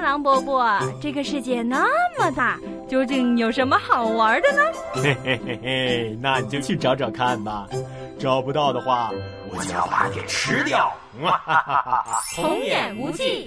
[0.00, 1.86] 狼伯伯，这个世界那
[2.18, 4.62] 么大，究竟有什么好玩的呢？
[4.94, 7.66] 嘿嘿嘿嘿，那你就去找找看吧。
[8.18, 9.10] 找不到的话，
[9.50, 10.92] 我就要把你给吃掉。
[11.22, 13.46] 哈哈哈哈童言无忌。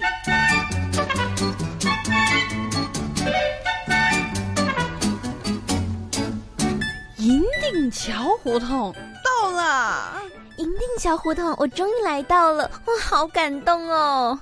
[7.18, 8.92] 银锭桥胡同
[9.24, 10.12] 到了，
[10.56, 14.38] 银锭桥胡同，我终于来到了，我好感动哦。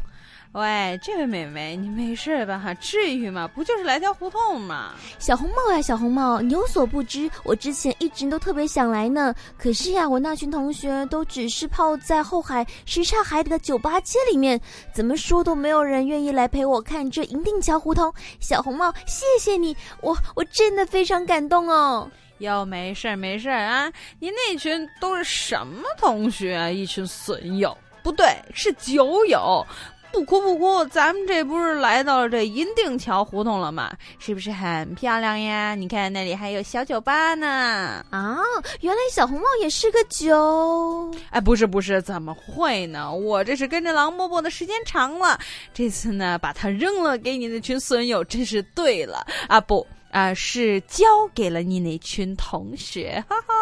[0.53, 2.75] 喂，这位美眉，你没事吧？
[2.81, 3.49] 至于吗？
[3.55, 4.95] 不就是来条胡同吗？
[5.21, 9.33] 小红帽呀，小红帽，你有所不知，我之前一直都特别想来呢。
[9.57, 14.61] 可是呀，我那群同学都只是泡在后海什刹海底的酒吧街里面，
[14.93, 18.13] 怎么说都没有人愿意来陪我看这银锭桥胡同。
[18.41, 22.11] 小红帽，谢谢你，我我真的非常感动哦。
[22.39, 26.69] 哟，没事儿没事儿啊，你那群都是什么同学啊？
[26.69, 29.65] 一群损友，不对，是酒友。
[30.13, 33.93] 不哭不哭，咱们这不是来到了这银锭桥胡同了吗？
[34.19, 35.75] 是不是很漂亮呀？
[35.75, 38.05] 你看那里还有小酒吧呢。
[38.11, 38.37] 啊，
[38.81, 41.15] 原来小红帽也是个酒。
[41.31, 43.13] 哎，不是不是，怎么会呢？
[43.13, 45.39] 我这是跟着狼伯伯的时间长了，
[45.73, 49.61] 这次呢把它扔了给你那群损友，真是对了啊！
[49.61, 53.55] 不啊，是交给了你那群同学，哈哈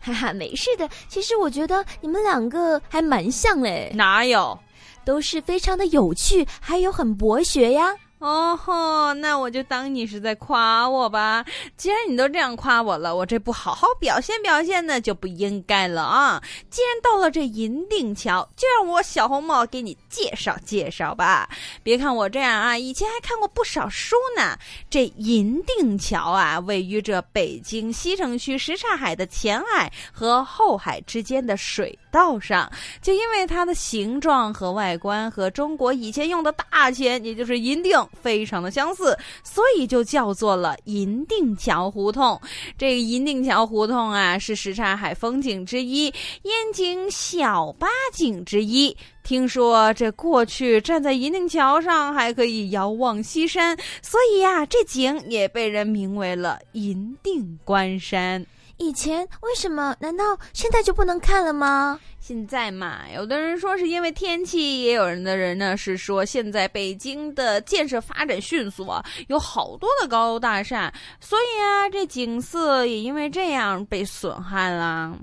[0.00, 0.88] 哈哈，没事的。
[1.08, 3.92] 其实我觉得你们两个还蛮像嘞。
[3.94, 4.58] 哪有？
[5.04, 7.94] 都是非常的有趣，还有很博学呀。
[8.22, 11.44] 哦吼，那我就当你是在夸我吧。
[11.76, 16.40] 既然你都这样夸我了，我这不好好表现表现呢，就不应该了啊！
[16.70, 21.50] 既然到了这银锭桥，就让我小红帽给你介绍介绍吧。
[21.82, 24.56] 别看我这样啊，以前还看过不少书呢。
[24.88, 32.70] 这银锭桥啊，位于这北京西城区什刹海的前海和后海之间的水道上。
[33.00, 38.08] 就因为它的形状和外观和中国以前用的大钱，也就是银锭。
[38.20, 42.40] 非常的相似，所以就叫做了银锭桥胡同。
[42.76, 48.96] 这个银锭桥胡同啊，是什刹海风景之一，燕京小八景之一。
[49.22, 58.44] 听说这过去站在银锭桥上还可以遥望西山，所以呀，这景也被人名为了银锭关山。
[58.82, 59.94] 以前为什么？
[60.00, 62.00] 难道现在就不能看了吗？
[62.18, 75.16] 现在嘛，有的人说是因为天气，也有人的人呢是说现在北京的建设发展迅速啊，有好多的高楼大厦，所以啊，这景色也因为这样被损害了。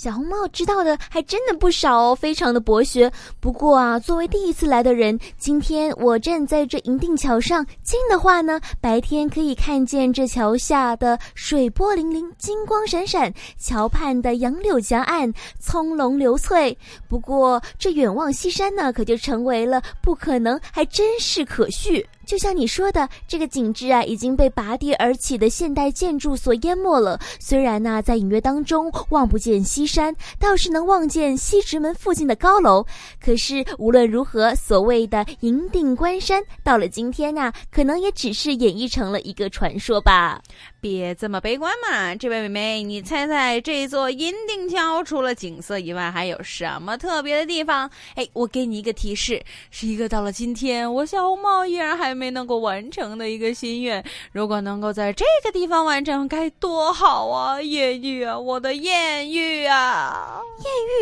[0.00, 3.12] 小红帽知道的还真的不少哦，非常的博学。
[3.38, 16.74] 不过啊，作为第一次来的人，今天我站在这银锭桥上，近的话呢，白天可以看见这桥下的水波粼粼、金光闪闪；桥畔的杨柳夹岸，葱茏流翠。
[17.06, 22.08] 不过这远望西山呢，可就成为了不可能，还真是可续。
[22.30, 27.18] 就像你说的，这个景致啊，已经被拔地而起的现代建筑所淹没了。
[27.40, 32.86] 虽然呢，在隐约当中望不见西山，倒是能望见西直门附近的高楼。
[33.20, 40.40] 可是无论如何，所谓的银锭关山，到了今天呢，可能也只是演绎成了一个传说吧。
[40.80, 47.90] 别这么悲观嘛，这位美眉，你猜猜这座银锭桥除了景色以外，还有什么特别的地方？
[48.14, 54.02] 哎，我给你一个提示，是一个到了今天我小红帽依然还没能够完成的一个心愿。
[54.32, 57.60] 如果能够在这个地方完成，该多好啊！
[57.60, 60.40] 艳遇啊，我的艳遇啊！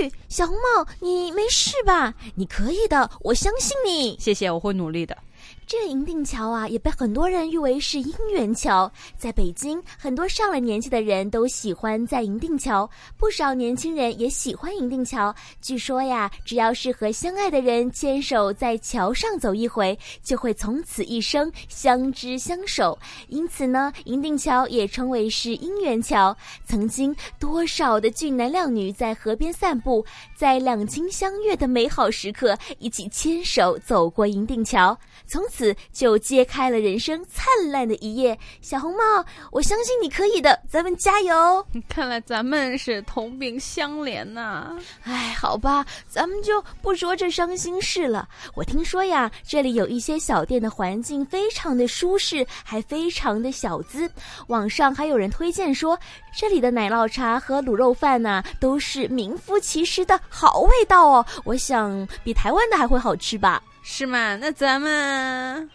[0.01, 2.15] 艳遇，小红帽，你没事吧？
[2.35, 4.17] 你可以的，我相信你。
[4.19, 5.17] 谢谢，我会努力的。
[5.67, 8.91] 这银锭桥啊，也被很多人誉为是姻缘桥。
[9.17, 12.89] 在北京，很多上了年纪的人都喜欢在银锭桥，
[13.19, 15.35] 不少年轻人也喜欢银锭桥。
[15.61, 22.99] 据说呀，只要是和相爱的人牵手在桥上走一回，就会从此一生相知相守。
[23.29, 26.35] 因此呢，银锭桥也称为是姻缘桥。
[26.65, 35.77] 曾经多少的俊男靓女在河边散步，在两情相悦的美好时刻，一起牵手走过银锭桥，从此。
[35.93, 41.67] 就揭开了人生灿烂的一页，小红帽，我相信你可以的，咱们加油！
[41.89, 44.77] 看来咱们是同病相怜呐。
[45.03, 48.29] 哎，好吧，咱们就不说这伤心事了。
[48.55, 54.09] 我听说呀，这里有一些小店的环境非常的舒适，还非常的小资。
[54.47, 55.99] 网上还有人推荐说，
[56.37, 61.27] 这里的奶酪茶和卤肉饭呐，都是名副其实的好味道哦。
[61.45, 63.61] 我想比台湾的还会好吃吧。
[63.91, 64.37] 是吗？
[64.37, 65.69] 那咱们，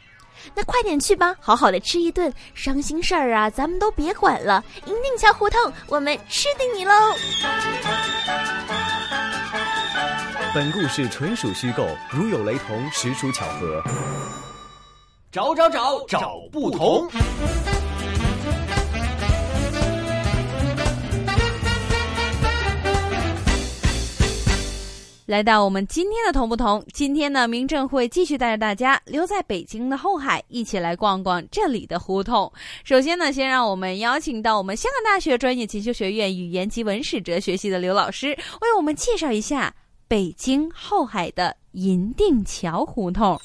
[0.54, 2.31] 那快点去吧，好好的吃一顿。
[2.54, 4.63] 伤心事儿啊，咱们都别管了。
[4.86, 6.94] 银锭桥胡同，我们吃定你喽！
[10.54, 13.83] 本故事纯属虚构，如有雷同，实属巧合。
[15.31, 17.10] 找找找找不同。
[25.25, 32.52] 来到我们今天的同不同，今天呢，明正会继续带着大家留在北京的后海，一起来逛逛这里的胡同。
[32.84, 39.74] 首先呢，先让我们邀请到我们香港大学专业进修学院语言及文史哲学系的刘老师，为我们介绍一下
[40.10, 43.40] 北京后海的银锭桥胡同。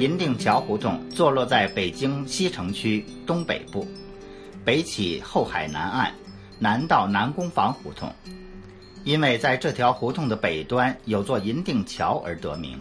[0.00, 3.86] 银锭桥胡同坐落在北京西城区东北部，
[4.64, 6.12] 北起后海南岸。
[6.58, 8.12] 南到南宫房胡同，
[9.04, 12.80] 因为在这条胡同的北端有座银锭桥而得名。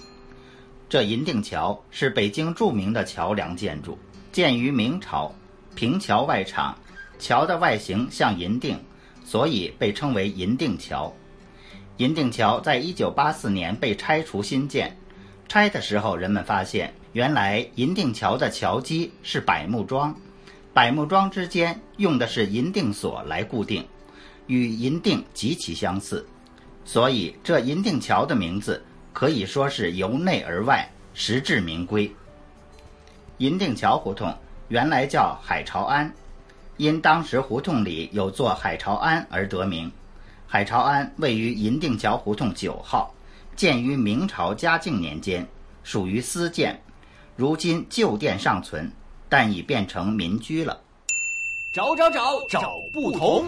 [0.88, 3.98] 这银锭桥是北京著名的桥梁建筑，
[4.32, 5.34] 建于明朝，
[5.76, 6.78] 平桥外敞，
[7.20, 8.78] 桥的外形像银锭，
[9.26, 11.14] 所以被称为银锭桥。
[11.98, 14.96] 银锭桥在一九八四年被拆除新建，
[15.48, 20.16] 拆的时候人们发现，原来银锭桥的桥基是柏木桩。
[20.76, 23.88] 百木桩之间用的是银锭锁来固定，
[24.48, 26.28] 与银锭极其相似，
[26.84, 28.84] 所以这银锭桥的名字
[29.14, 32.14] 可以说是由内而外，实至名归。
[33.38, 34.38] 银锭桥胡同
[34.68, 36.12] 原来叫海潮庵，
[36.76, 39.90] 因当时胡同里有座海潮庵而得名。
[40.46, 43.16] 海潮庵位于银锭桥胡同九号，
[43.56, 45.48] 建于明朝嘉靖年间，
[45.86, 46.78] 属于私建，
[47.38, 48.92] 如今旧店尚存。
[49.38, 50.80] 但已变成民居了。
[51.74, 53.44] 找找找找不同。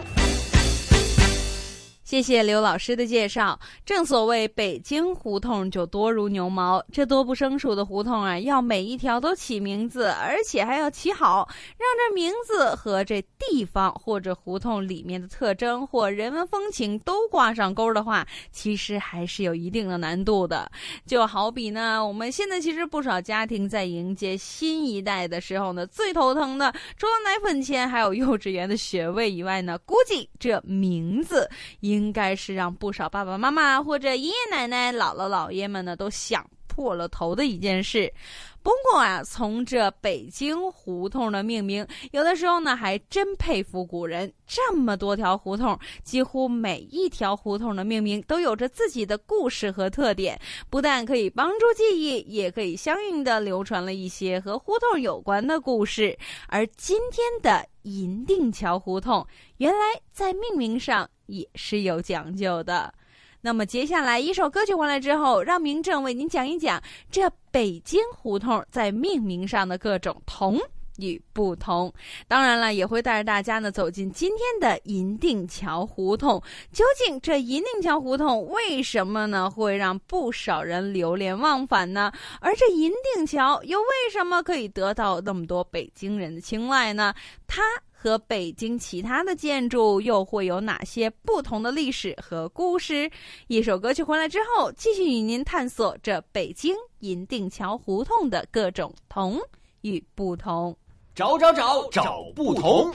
[2.08, 3.60] 谢谢刘老师的介绍。
[3.86, 20.72] 正所谓北京胡同就多如牛毛，这多不胜数的胡同啊，要每一条都起名字，而且还要起好，让这名字和这地方或者胡同里面的特征或人文风情都挂上钩的话，其实还是有一定的难度的。
[21.06, 31.46] 就好比呢，我们现在其实不少家庭在迎接新一代的时候呢，最头疼的除了奶粉钱还有幼稚园的学位以外呢，估计这名字
[31.82, 31.97] 应。
[31.98, 38.14] 应该是让不少爸爸妈妈或者爷爷奶奶、姥姥姥爷们呢都想破了头的一件事。
[38.62, 44.32] 不过啊，从这北京胡同的命名，有的时候呢还真佩服古人。
[44.46, 50.40] 这么多条胡同，几乎每一条胡同的命名都有着自己的故事和特点，
[50.70, 56.18] 不但可以帮助记忆，也可以相应的流传了一些和胡同有关的故事。
[56.48, 59.26] 而今天的银锭桥胡同，
[59.58, 59.80] 原来
[60.12, 61.10] 在命名上。
[61.28, 62.94] 也是有讲究的。
[63.42, 66.82] 那么接下来一首歌曲完了之后，让明正为您讲一讲
[67.12, 70.60] 这北京胡同在命名上的各种同
[70.98, 71.94] 与不同。
[72.28, 76.42] 当然了，也会带着大家呢走进今天的银锭桥胡同。
[76.74, 82.12] 究竟这银锭桥胡同为什么呢会让不少人流连忘返呢？
[82.42, 87.14] 而这银锭桥又为什么可以得到那么多北京人的青睐呢？
[87.46, 87.62] 它。
[88.00, 93.10] 和北京其他的建筑又会有哪些不同的历史和故事？
[93.48, 99.40] 一首歌曲回来之后，继续与您探索这北京银锭桥胡同的各种同
[99.82, 100.78] 与不同。
[101.16, 102.94] 找找找找不同。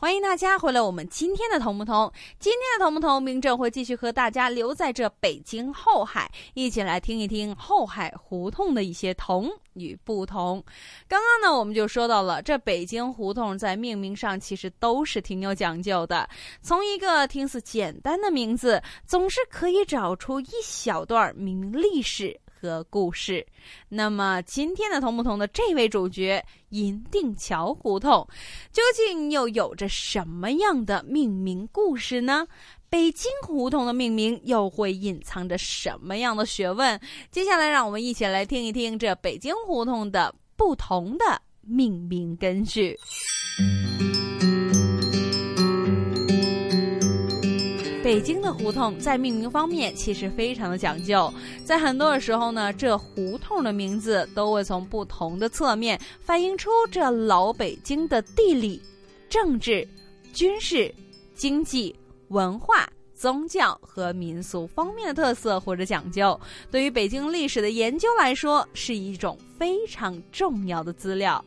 [0.00, 2.12] 欢迎大家回来，我们今天的同不同？
[2.38, 10.62] 今天的同不同，明正会继续和大家留在这北京后海，一起来听一听后海胡同的一些同与不同。
[11.08, 16.28] 刚刚呢，我们就说到了这北京胡同在命名上其实都是挺有讲究的，
[16.62, 22.38] 从一个听似简单的名字，总是可以找出一小段命名历史。
[22.60, 23.46] 和故事，
[23.88, 28.26] 那么今天的同不同的这位主角银锭桥胡同，
[28.72, 32.46] 究竟又有着什么样的命名故事呢？
[32.90, 36.98] 北京胡同的命名又会隐藏着什么样的学问？
[37.30, 42.98] 接下来，让我们一起来听一听这北京胡同的不同的命名根据。
[48.08, 51.30] 北京的胡同在命名方面其实非常的讲究，
[51.62, 58.80] 在很多的时候呢，这胡同的名字都会从不同的侧面反映出这老北京的地理、
[59.28, 59.86] 政治、
[60.32, 60.90] 军事、
[61.34, 61.94] 经济、
[62.28, 66.40] 文化、宗教和民俗方面的特色或者讲究。
[66.70, 71.44] 对于北京历史的研究来说，是一种非常重要的资料。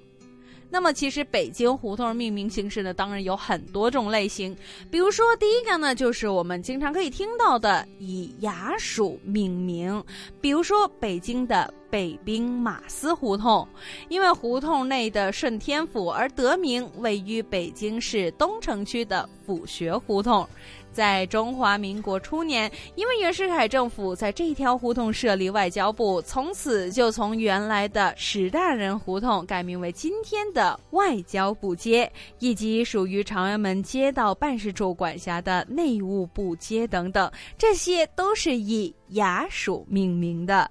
[0.71, 4.55] 那么，其实北京胡同命名形式呢，当然有很多种类型。
[4.89, 10.01] 比如说，第一个呢，就是我们经常可以听到的以衙署命名，
[10.39, 13.67] 比如说北京的北兵马司胡同，
[14.07, 20.47] 因为胡同内的顺天府而得名，位于北京市东城区的府学胡同。
[20.91, 40.69] 在中华民国初年，因为袁世凯政府在这条胡同设立外交部，从此就从原来的史大人胡同改名为今天的外交部街，以及属于朝阳门街道办事处管辖的内务部街等等，这些都是以衙署命名的。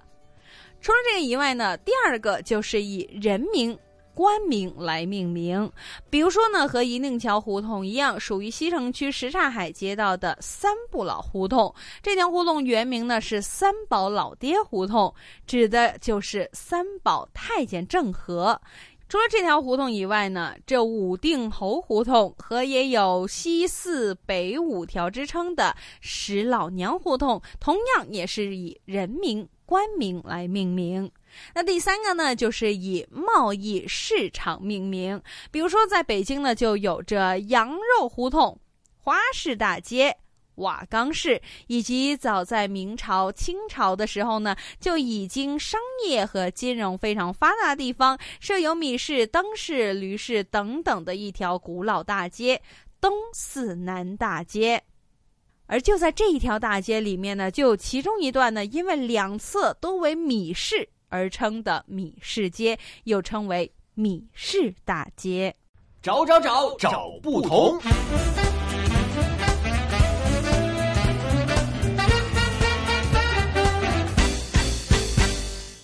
[0.81, 3.77] 除了这个以外呢，第二个就是以人名。
[4.13, 5.71] 官名来命名，
[6.09, 11.73] 比如说呢，和银锭桥胡同一样，属于西城区什刹海街道的三不老胡同。
[12.01, 15.13] 这条胡同原名呢是三宝老爹胡同，
[15.47, 18.59] 指的就是三宝太监郑和。
[19.07, 31.11] 除了这条胡同以外呢，这武定侯胡同和也有西四北五条之称的石老娘胡同，同样也是以人名、官名来命名。
[31.53, 35.21] 那第三个呢，就是以贸易市场命名。
[35.51, 38.59] 比如说，在北京呢，就有着羊肉胡同、
[38.97, 40.15] 花市大街、
[40.55, 52.61] 瓦岗市，以及早在明朝、清朝的时候呢，就已经商业和金融非常发达的地方，设有米市、灯市、驴市等等的一条古老大街——
[53.01, 54.83] 东四南大街。
[55.67, 60.89] 而就在这一条大街里面呢，就其中一段呢，因为两侧都为米市。
[61.11, 65.55] 而称的米市街，又称为米市大街。
[66.01, 67.79] 找找找找不同。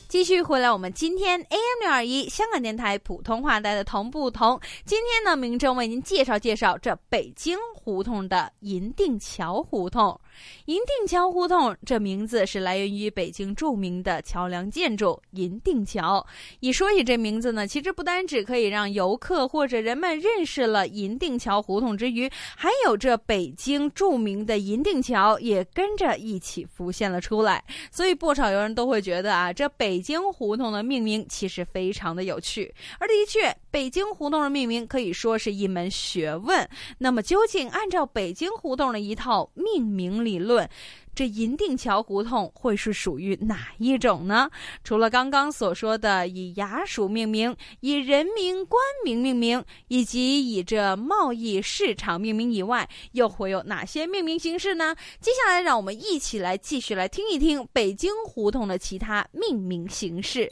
[0.08, 4.60] 继续回来，我们今天 AM 六二一香港电台普通话台的同不同。
[4.84, 10.20] 今天呢，明正为您介绍介绍这北京胡同的银锭桥胡同。
[10.66, 16.26] 银锭桥胡同这名字是来源于北京著名的桥梁建筑银锭桥。
[16.60, 27.64] 一说起这名字呢，其实不单只可以让游客或者人们认识了银锭桥胡同之余，还有这北京著名的银锭桥也跟着一起浮现了出来。
[27.92, 32.74] 所以不少游人都会觉得啊，这北京胡同的命名其实非常的有趣。
[33.00, 36.68] 而的确，北京胡同的命名可以说是一门学问。
[36.98, 40.18] 那么，究竟按照北京胡同的一套命名？
[40.28, 40.70] 理论，
[41.16, 44.52] 这银锭桥胡同会是属于哪一种呢？
[44.84, 54.94] 除了刚刚所说的以衙署命名、以人名、官名命名，以及以这贸易市场命名以外，又会有哪些命名形式呢？
[55.22, 60.52] 接下来，让我们一起来继续来听一听北京胡同的其他命名形式。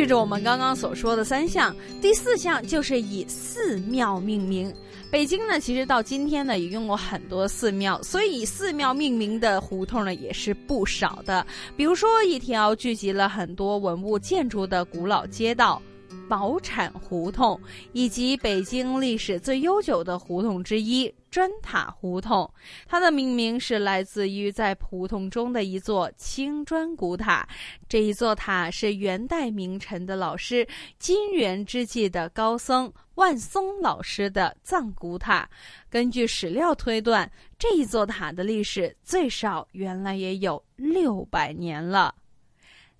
[0.00, 4.74] 续着我们刚刚所说的三项，第四项就是以寺庙命名。
[5.10, 11.46] 北京呢，其实到今天呢，也用过很多寺庙，所以以寺庙命名的胡同呢，也是不少的。
[11.76, 15.82] 比如说，一条聚集了很多文物建筑的古老街道。
[16.30, 17.60] 宝产胡同，
[17.92, 22.52] 以及北京历史最悠久的胡同之一砖塔胡同，
[22.86, 27.48] 它的命名是来自于在胡同中的一座青砖古塔。
[27.88, 30.66] 这一座塔是元代名臣的老师
[30.98, 35.48] 金元之际的高僧万松老师的藏古塔。
[35.88, 42.14] 根据史料推断，这一座塔的历史最少原来也有六百年了。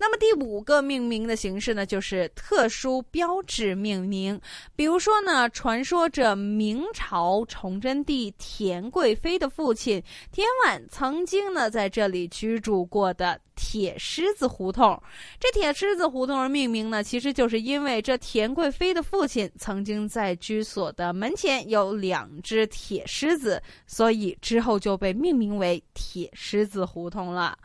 [0.03, 4.41] 那么第五个命名的形式呢，就是特殊标志命名。
[4.75, 10.03] 比如说呢，传说着明朝崇祯帝田贵妃的父亲
[10.33, 14.99] 田婉曾经呢在这里居住过的铁狮子胡同。
[15.39, 27.59] 这铁狮子胡同的命名呢，其实就是因为这田贵妃的父亲曾经在居所的门前有两只铁狮子，所以之后就被命名为铁狮子胡同了。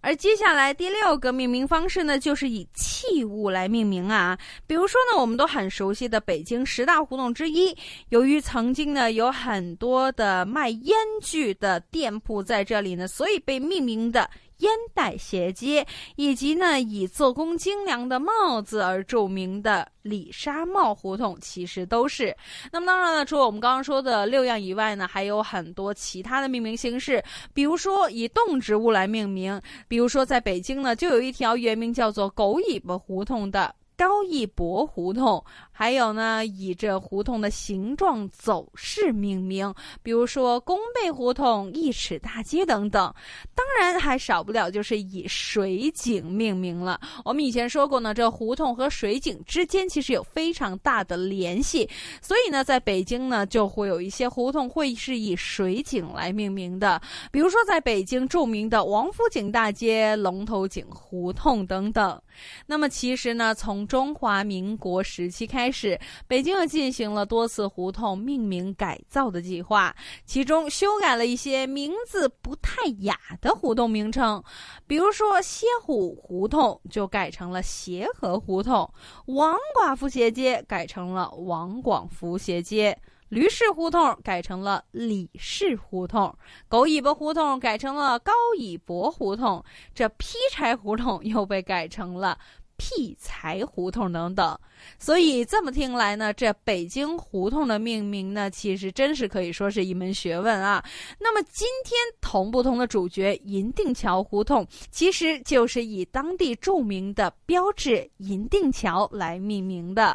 [0.00, 4.38] 而接下来第六个命名方式呢，就是以器物来命名啊。
[4.66, 7.76] 比如说呢，我们都很熟悉的北京十大胡同之一，
[8.10, 14.30] 由于曾经呢有很多的卖烟具的店铺在这里呢，所以被命名的。
[14.58, 15.86] 烟袋斜街，
[16.16, 22.36] 以及呢以做工精良的帽子而著名的李沙帽胡同，其实都是。
[22.72, 27.22] 那么当然了，除了我们刚刚说的六样以外呢，还有很多其他的命名形式，
[27.54, 33.74] 比如说以动植物来命名，比如说在北京呢，就有一条原名叫做狗尾巴胡同的。
[33.96, 35.44] 高义博胡同，
[35.78, 43.14] 还有呢以这胡同的形状走势命名，比如说弓背胡同、一尺大街等等。
[43.54, 47.00] 当然还少不了就是以水井命名了。
[47.24, 51.88] 我们以前说过呢，这胡同和水井之间其实有非常大的联系，
[52.20, 62.20] 所以呢，在北京呢就会有一些胡同会是以水井来命名的，比如说在北京著名的王府井大街、龙头井胡同等等。
[62.66, 69.94] 那么其实呢，从中华民国时期开，开始北京又进行了多次胡同命名改造的计划，
[70.24, 74.42] 其中修改了一些名字不太雅的胡同名称，
[74.86, 78.90] 比如说歇虎胡同就改成了协和胡同，
[79.26, 82.98] 王寡妇斜街改成了王广福斜街。
[83.28, 86.34] 驴市胡同改成了李氏胡同，
[86.66, 89.62] 狗尾巴胡同改成了高尾博胡同，
[89.94, 92.38] 这劈柴胡同又被改成了
[92.78, 94.58] 劈柴胡同等等。
[94.98, 100.82] 所以这么听来呢，这北京胡同的命名呢，其实真是可以说是一门学问啊。
[101.18, 110.14] 那么今天同不同的主角银锭桥胡同，其实就是以当地著名的标志银锭桥来命名的。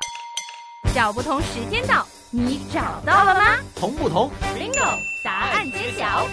[0.96, 2.08] 找不同时间到。
[2.36, 3.60] 你找到了吗？
[3.75, 4.98] 同不同？Bingo！
[5.24, 6.27] 答案揭晓。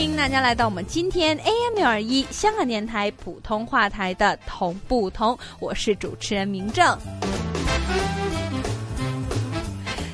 [0.00, 6.96] 欢迎大家来到我们今天 AM 六二一香港电台普通话台的同不同，我是主持人明正。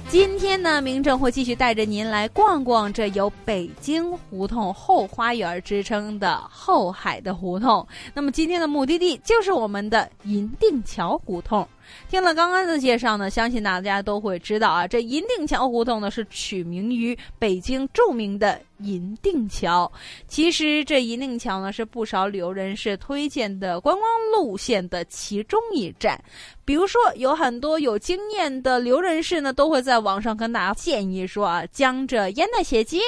[0.08, 7.86] 今天呢，明正会继续带着您来逛逛这有“北京胡同后花园”之称的后海的胡同。
[8.12, 11.64] 那么今天的目的地就是我们的银锭桥胡同。
[12.08, 19.90] 听了刚刚的介绍呢，相信大家都会知道啊，这银锭桥胡同呢是取名于北京著名的银锭桥。
[20.28, 26.22] 其实这银锭桥呢是不少旅游人士推荐的观光路线的其中一站。
[26.64, 32.98] 比如说，有很多有经验的旅游人士呢，都会在网上跟大家建议说啊，将这烟袋斜街。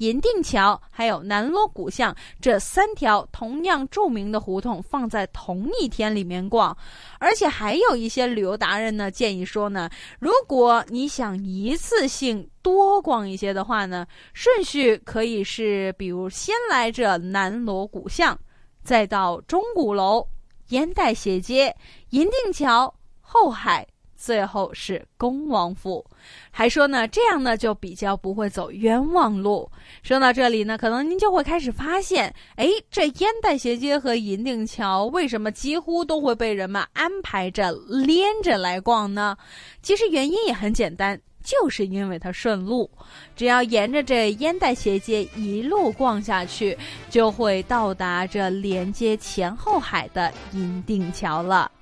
[0.00, 6.74] 银锭桥还有南锣鼓巷这三条同样著名的胡同放在同一天里面逛，
[7.18, 18.38] 而且还有一些旅游达人呢建议说呢，如果你想一次性多逛一些的话呢，顺序可以是，比如先来这南锣鼓巷，
[18.82, 20.26] 再到钟鼓楼、
[20.68, 21.76] 烟袋斜街、
[22.10, 23.86] 银锭桥、后海。
[24.20, 26.04] 最后是恭王府，
[26.50, 29.66] 还说呢，这样呢就比较不会走冤枉路。
[30.02, 39.34] 说到这里呢，可能您就会开始发现，哎，这烟袋斜街和银锭桥为什么几乎都会被人们安排着连着来逛呢？
[39.80, 42.90] 其实原因也很简单，就是因为它顺路，
[43.34, 46.76] 只要沿着这烟袋斜街一路逛下去，
[47.08, 51.72] 就会到达这连接前后海的银锭桥了。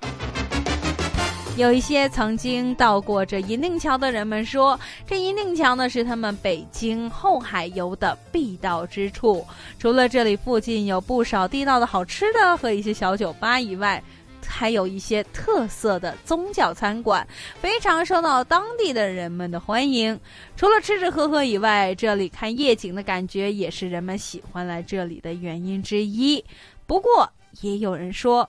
[1.58, 9.44] 有一些曾经到过这银锭桥的人们说，这银锭桥呢是他们北京后海游的必到之处。
[9.76, 14.00] 除了这里附近有不少地道的好吃的和一些小酒吧以外，
[14.46, 17.26] 还有一些特色的宗教餐馆，
[17.60, 20.16] 非常受到当地的人们的欢迎。
[20.56, 26.44] 除了吃吃喝喝以外，这里看夜景的感觉也是人们喜欢来这里的原因之一。
[26.86, 27.28] 不过，
[27.62, 28.48] 也有人说。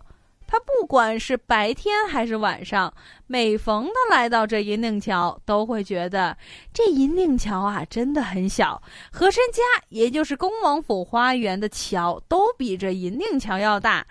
[0.51, 2.91] 他不管是白天还是晚上，
[3.31, 6.35] 每逢的来到这银锭桥，都会觉得
[6.73, 8.81] 这银锭桥啊真的很小。
[9.11, 14.03] 和珅家，也就是恭王府花园的桥，都比这银锭桥要大。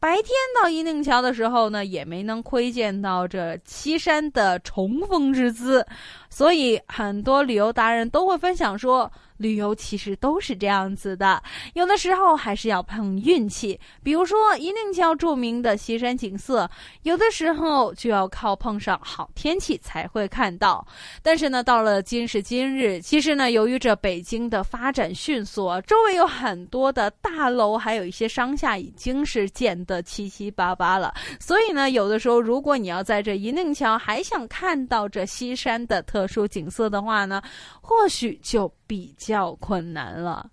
[0.00, 0.26] 白天
[0.60, 5.86] 到银锭桥的时候呢，也没能窥见到这西山的重峰之姿。
[6.28, 9.08] 所以，很多旅游达人都会分享说。
[9.36, 13.78] 旅游其实都是这样子的，有的时候还是要碰运气。
[14.00, 16.70] 比如说银锭桥著名的西山景色，
[17.02, 20.86] 有的时候就要靠碰上好天气才会看到。
[21.22, 31.12] 但是呢，到了今时今日，其实呢，由于这北京的发展迅速，周围有很多的大楼，还有一些商厦已经是建得七七八八了。
[31.38, 37.42] 所以呢，有的时候如果你要在这银锭桥还想看到这西山的特殊景色的话呢，
[37.82, 38.72] 或许就。
[38.86, 40.46] 比较困难了。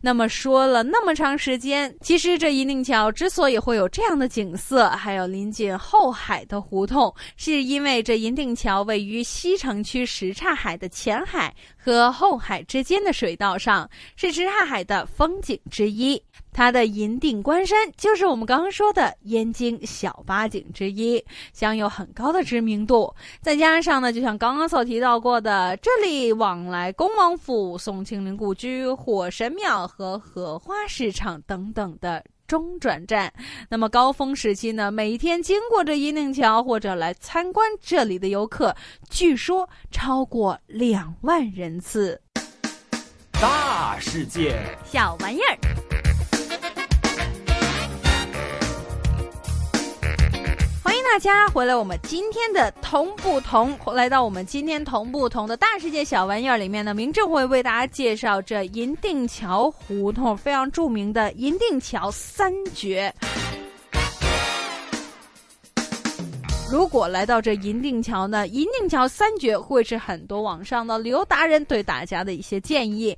[0.00, 11.52] 那么说了那么长时间，其实这银锭桥之所以会有这样的景色，还有临近后海的胡同，是因为这银锭桥位于西城区什刹海的前海
[11.86, 16.20] 和后海之间的水道上，是什刹海的风景之一。
[16.52, 23.14] 它的银锭关山就是我们刚刚说的燕京小八景之一，享有很高的知名度。
[23.40, 32.24] 再加上呢，就像刚刚所提到过的，这里往来恭王府、宋庆龄故居、火神庙和荷花市场等等的。
[32.46, 33.32] 中转站。
[33.68, 38.74] 那么高峰时期呢，每天经过这伊宁桥或者来参观这里的游客，
[39.10, 42.20] 据说超过两万人次。
[43.32, 45.58] 大世界，小玩意儿。
[51.12, 63.14] 大家回来，我们今天的同不同，来到我们今天同不同的大世界小玩意儿里面呢，明正会为大家介绍这银锭桥胡同非常著名的银锭桥三绝。
[66.70, 73.16] 如果来到这银锭桥呢，银锭桥三绝会是很多网上的旅游达人对大家的一些建议。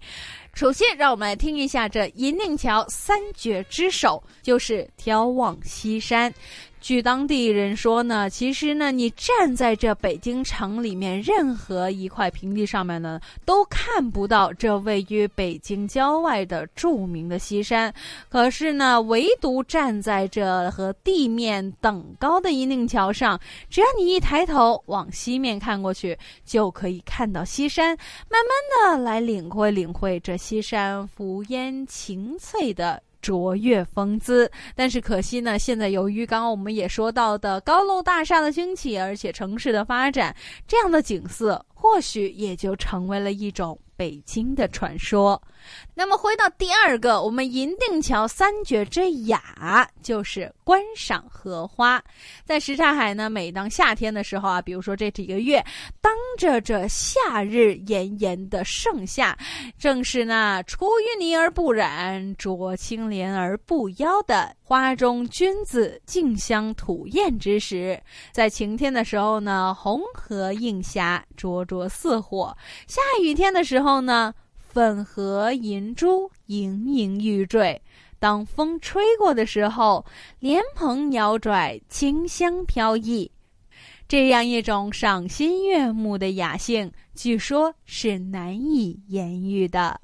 [0.53, 6.33] 首先，让我们来听一下这银锭桥三绝之首，就是眺望西山。
[6.80, 17.92] 据当地人说呢，其实呢，你站在这北京城里面任何一块平地上面呢，都看不到这位于北京郊外的著名的西山。
[18.28, 23.38] 可是呢，唯独站在这和地面等高的银锭桥上，
[23.68, 27.96] 只要你一抬头往西面看过去，就可以看到西山。
[28.30, 33.02] 慢慢的来领会领会这西山浮烟晴翠的。
[33.20, 40.35] 卓越风姿，但是可惜呢，现在由于刚刚我们也说到的高楼大厦的兴起，而且城市的发展，
[40.66, 45.40] 这样的景色或许也就成为了一种北京的传说。
[45.94, 52.03] 那么回到第二个，我们银锭桥三绝之雅就是观赏荷花。
[52.44, 55.64] 在什刹海呢，每当夏天的时候啊，比如说这几个月，
[56.01, 59.37] 当着这夏日炎炎的盛夏，
[59.79, 68.01] 正是那出淤泥而不染、濯清涟而不妖的花中君子竞相吐艳之时。
[68.33, 72.55] 在晴天的时候呢，红荷映霞，灼灼似火；
[72.87, 74.35] 下雨天的时候呢。
[74.68, 77.81] 粉荷银珠盈盈欲坠，
[78.18, 80.04] 当风吹过的时候，
[80.38, 83.31] 莲蓬摇拽，清香飘逸。
[84.07, 90.00] 这样一种赏心悦目的雅兴，据说是难以言喻的。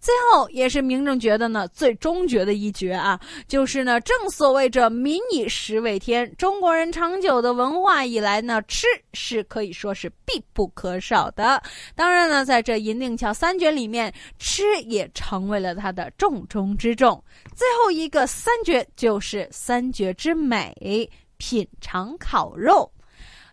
[0.00, 11.62] 最后也是明正觉得呢最终绝的一绝啊，就是呢正所谓这民以食为天，中国人长久的文化以来呢吃是可以说是必不可少的。
[11.94, 17.22] 当然呢，在这银锭桥三绝里面，吃也成为了它的重中之重。
[17.54, 22.90] 最后一个三绝就是三绝之美，品尝烤肉。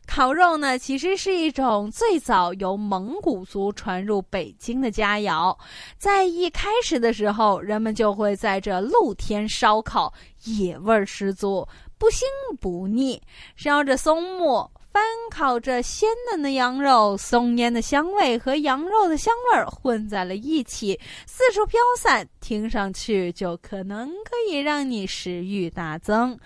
[0.06, 5.58] 烤肉呢，其实是一种最早由蒙古族传入北京的佳肴。
[5.98, 10.14] 在一开始的时候，人们就会在这露天烧烤，
[10.44, 12.22] 野味十足，不腥
[12.60, 13.22] 不腻，
[13.56, 14.70] 烧着松木。
[14.92, 26.38] 翻烤着鲜嫩的羊肉，松烟的香味和羊肉的香味混在了一起，四处飘散，听上去就可能可以让你食欲大增。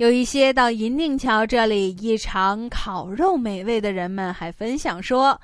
[0.00, 5.38] 有一些到银锭桥这里一尝烤肉美味的人们还分享说，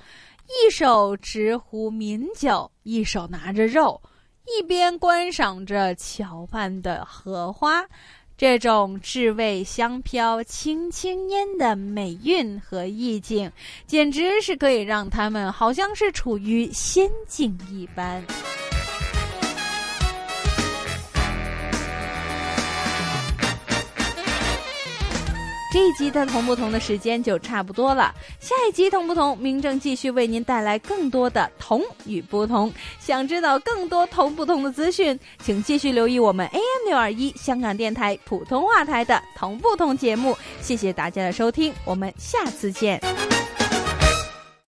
[0.47, 4.01] 一手执壶抿酒，一手拿着肉，
[4.47, 7.85] 一边观赏着桥畔的荷花。
[8.39, 13.53] 这种至味香飘、轻轻烟的美韵和意境，
[13.87, 18.25] 简直是可以让他们好像是处于仙境一般。
[25.77, 28.11] 这一集的同不同的时间就差不多了，
[28.41, 32.73] 下一集同不同，明正继续为您带来更多的同与不同。
[32.99, 40.35] 想知道更多同不同的资讯，请继续留意我们 AM 六二一香港电台普通话台的同不同节目。
[40.63, 42.99] 谢谢大家的收听，我们下次见。